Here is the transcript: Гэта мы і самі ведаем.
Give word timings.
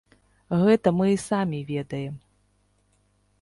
Гэта 0.61 0.93
мы 0.99 1.05
і 1.15 1.19
самі 1.27 1.59
ведаем. 1.71 2.15